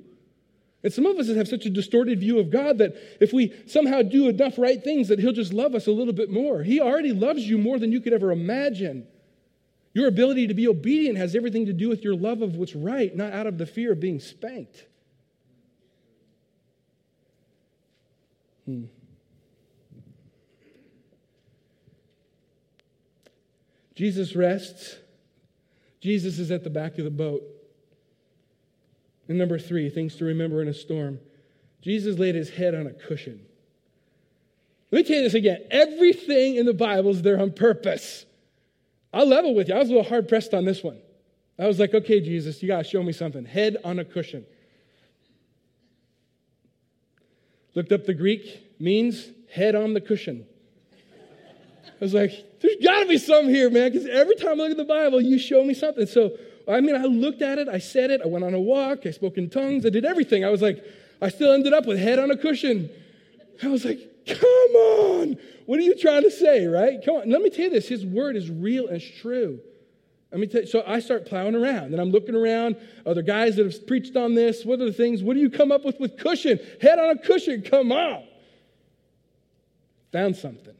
[0.82, 4.02] And some of us have such a distorted view of God that if we somehow
[4.02, 6.62] do enough right things, that He'll just love us a little bit more.
[6.62, 9.06] He already loves you more than you could ever imagine.
[9.94, 13.14] Your ability to be obedient has everything to do with your love of what's right,
[13.16, 14.84] not out of the fear of being spanked.
[18.66, 18.84] Hmm.
[23.94, 24.96] Jesus rests.
[26.00, 27.42] Jesus is at the back of the boat.
[29.28, 31.18] And number three, things to remember in a storm.
[31.80, 33.40] Jesus laid his head on a cushion.
[34.90, 35.64] Let me tell you this again.
[35.70, 38.26] Everything in the Bible is there on purpose.
[39.12, 39.74] I'll level with you.
[39.74, 40.98] I was a little hard pressed on this one.
[41.58, 43.44] I was like, okay, Jesus, you got to show me something.
[43.44, 44.44] Head on a cushion.
[47.74, 50.46] Looked up the Greek, means head on the cushion.
[52.04, 54.76] Was like, there's got to be some here, man, because every time I look at
[54.76, 56.06] the Bible, you show me something.
[56.06, 56.36] So,
[56.68, 59.10] I mean, I looked at it, I said it, I went on a walk, I
[59.10, 60.44] spoke in tongues, I did everything.
[60.44, 60.84] I was like,
[61.22, 62.90] I still ended up with head on a cushion.
[63.62, 65.38] I was like, come on.
[65.64, 67.02] What are you trying to say, right?
[67.02, 67.30] Come on.
[67.30, 69.60] Let me tell you this His word is real and it's true.
[70.30, 72.76] Let me tell you, so I start plowing around and I'm looking around.
[73.06, 74.64] Other guys that have preached on this.
[74.64, 75.22] What are the things?
[75.22, 76.58] What do you come up with with cushion?
[76.82, 77.62] Head on a cushion.
[77.62, 78.24] Come on.
[80.12, 80.74] Found something.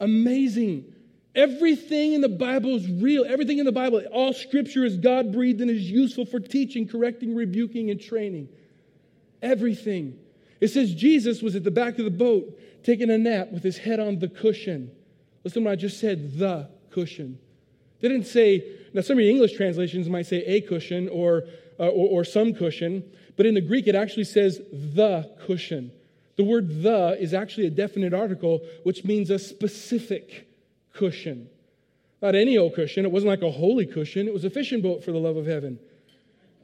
[0.00, 0.92] Amazing.
[1.34, 3.24] Everything in the Bible is real.
[3.26, 7.34] Everything in the Bible, all scripture is God breathed and is useful for teaching, correcting,
[7.34, 8.48] rebuking, and training.
[9.42, 10.18] Everything.
[10.60, 13.76] It says Jesus was at the back of the boat taking a nap with his
[13.76, 14.90] head on the cushion.
[15.44, 17.38] Listen to what I just said the cushion.
[18.00, 21.44] They didn't say, now some of your English translations might say a cushion or,
[21.78, 23.04] uh, or, or some cushion,
[23.36, 25.92] but in the Greek it actually says the cushion.
[26.36, 30.48] The word the is actually a definite article, which means a specific
[30.92, 31.48] cushion.
[32.22, 33.04] Not any old cushion.
[33.04, 35.46] It wasn't like a holy cushion, it was a fishing boat for the love of
[35.46, 35.78] heaven.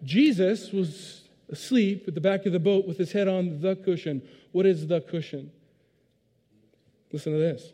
[0.04, 4.22] Jesus was asleep at the back of the boat with his head on the cushion.
[4.52, 5.50] What is the cushion?
[7.12, 7.72] Listen to this.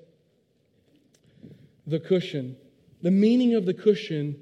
[1.87, 2.57] The cushion.
[3.03, 4.37] The meaning of the cushion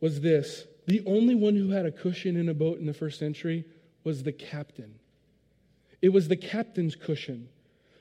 [0.00, 3.18] was this the only one who had a cushion in a boat in the first
[3.18, 3.64] century
[4.02, 4.96] was the captain.
[6.02, 7.48] It was the captain's cushion.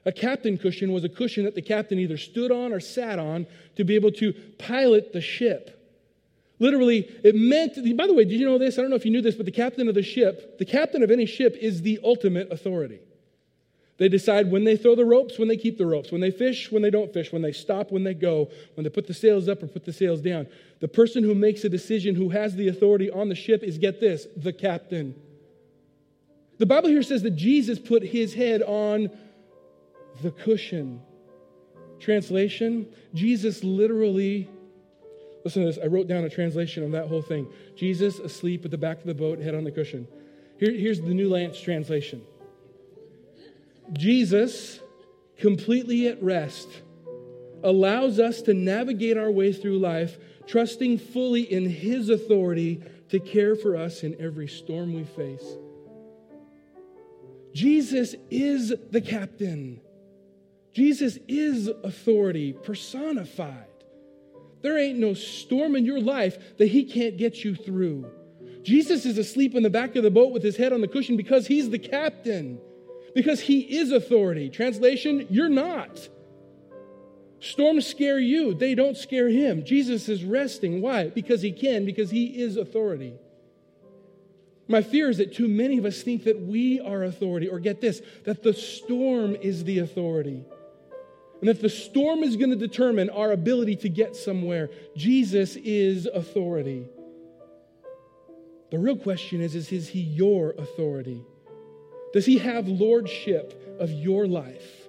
[0.05, 3.45] A captain cushion was a cushion that the captain either stood on or sat on
[3.75, 5.77] to be able to pilot the ship.
[6.57, 8.77] Literally, it meant, by the way, did you know this?
[8.77, 11.03] I don't know if you knew this, but the captain of the ship, the captain
[11.03, 12.99] of any ship is the ultimate authority.
[13.97, 16.71] They decide when they throw the ropes, when they keep the ropes, when they fish,
[16.71, 19.47] when they don't fish, when they stop, when they go, when they put the sails
[19.47, 20.47] up or put the sails down.
[20.79, 23.99] The person who makes a decision, who has the authority on the ship, is get
[23.99, 25.13] this, the captain.
[26.61, 29.09] The Bible here says that Jesus put his head on
[30.21, 31.01] the cushion.
[31.99, 34.47] Translation Jesus literally,
[35.43, 35.79] listen to this.
[35.83, 37.47] I wrote down a translation of that whole thing.
[37.75, 40.07] Jesus asleep at the back of the boat, head on the cushion.
[40.59, 42.21] Here, here's the New Lance translation
[43.93, 44.81] Jesus,
[45.39, 46.69] completely at rest,
[47.63, 53.55] allows us to navigate our way through life, trusting fully in his authority to care
[53.55, 55.55] for us in every storm we face.
[57.53, 59.81] Jesus is the captain.
[60.73, 63.67] Jesus is authority personified.
[64.61, 68.09] There ain't no storm in your life that he can't get you through.
[68.63, 71.17] Jesus is asleep in the back of the boat with his head on the cushion
[71.17, 72.59] because he's the captain,
[73.15, 74.49] because he is authority.
[74.49, 76.07] Translation, you're not.
[77.39, 79.65] Storms scare you, they don't scare him.
[79.65, 80.79] Jesus is resting.
[80.79, 81.09] Why?
[81.09, 83.15] Because he can, because he is authority.
[84.71, 87.81] My fear is that too many of us think that we are authority, or get
[87.81, 90.45] this, that the storm is the authority.
[91.41, 94.69] And that the storm is going to determine our ability to get somewhere.
[94.95, 96.87] Jesus is authority.
[98.69, 101.25] The real question is, is, is he your authority?
[102.13, 104.80] Does he have lordship of your life?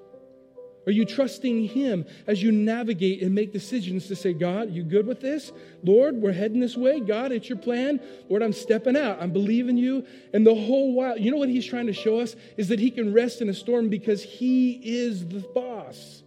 [0.86, 5.06] Are you trusting Him as you navigate and make decisions to say, God, you good
[5.06, 5.52] with this?
[5.84, 6.98] Lord, we're heading this way.
[6.98, 8.00] God, it's your plan.
[8.28, 9.22] Lord, I'm stepping out.
[9.22, 10.04] I'm believing you.
[10.32, 12.34] And the whole while, you know what He's trying to show us?
[12.56, 16.22] Is that He can rest in a storm because He is the boss.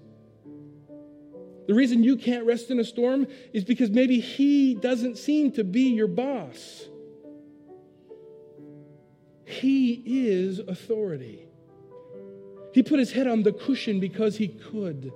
[1.68, 5.64] The reason you can't rest in a storm is because maybe He doesn't seem to
[5.66, 6.88] be your boss.
[9.44, 11.45] He is authority.
[12.76, 15.14] He put his head on the cushion because he could.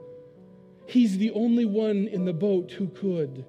[0.85, 3.43] He's the only one in the boat who could.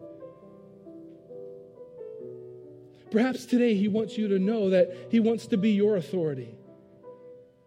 [3.13, 6.53] Perhaps today he wants you to know that he wants to be your authority.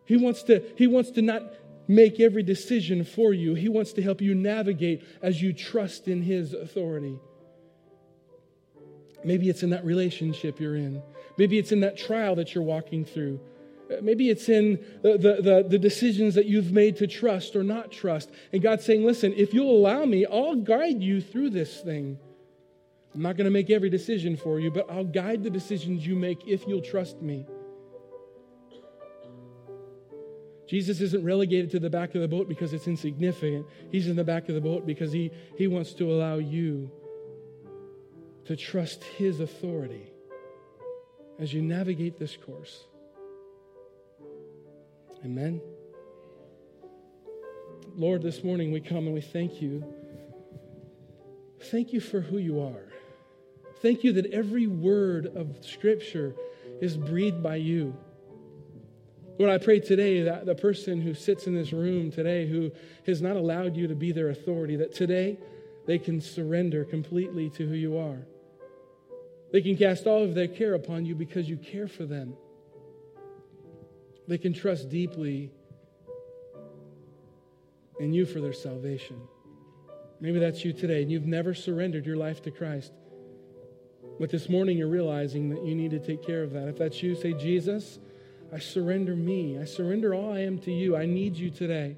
[0.04, 1.44] He wants to, he wants to not
[1.88, 3.54] make every decision for you.
[3.54, 7.18] He wants to help you navigate as you trust in his authority.
[9.24, 11.02] Maybe it's in that relationship you're in.
[11.38, 13.40] Maybe it's in that trial that you're walking through.
[13.92, 17.92] Uh, maybe it's in the, the, the, decisions that you've made to trust or not
[17.92, 18.30] trust.
[18.52, 22.18] And God's saying, listen, if you'll allow me, I'll guide you through this thing.
[23.14, 26.16] I'm not going to make every decision for you, but I'll guide the decisions you
[26.16, 27.46] make if you'll trust me.
[30.68, 33.68] Jesus isn't relegated to the back of the boat because it's insignificant.
[33.92, 36.90] He's in the back of the boat because he, he wants to allow you
[38.46, 40.12] to trust his authority
[41.38, 42.86] as you navigate this course.
[45.26, 45.62] Amen.
[47.96, 49.86] Lord, this morning we come and we thank you.
[51.72, 52.92] Thank you for who you are.
[53.82, 56.36] Thank you that every word of Scripture
[56.82, 57.96] is breathed by you.
[59.40, 62.72] Lord, I pray today that the person who sits in this room today who
[63.06, 65.38] has not allowed you to be their authority, that today
[65.86, 68.20] they can surrender completely to who you are.
[69.54, 72.36] They can cast all of their care upon you because you care for them.
[74.28, 75.52] They can trust deeply
[78.00, 79.20] in you for their salvation.
[80.20, 82.94] Maybe that's you today, and you've never surrendered your life to Christ.
[84.20, 86.68] But this morning you're realizing that you need to take care of that.
[86.68, 88.00] If that's you, say, Jesus,
[88.54, 89.60] I surrender me.
[89.60, 90.96] I surrender all I am to you.
[90.96, 91.98] I need you today.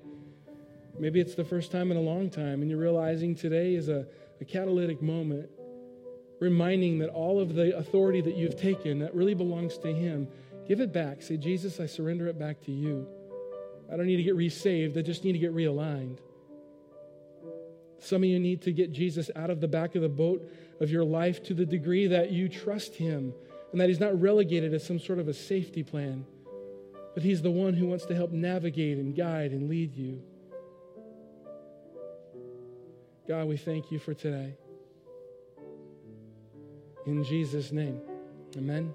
[0.97, 4.07] Maybe it's the first time in a long time, and you're realizing today is a,
[4.41, 5.49] a catalytic moment
[6.39, 10.27] reminding that all of the authority that you've taken that really belongs to Him,
[10.67, 11.21] give it back.
[11.21, 13.07] Say, Jesus, I surrender it back to you.
[13.91, 16.17] I don't need to get resaved, I just need to get realigned.
[17.99, 20.47] Some of you need to get Jesus out of the back of the boat
[20.79, 23.33] of your life to the degree that you trust Him
[23.71, 26.25] and that He's not relegated as some sort of a safety plan,
[27.13, 30.21] but He's the one who wants to help navigate and guide and lead you.
[33.27, 34.55] God, we thank you for today.
[37.07, 38.01] In Jesus' name,
[38.55, 38.93] amen.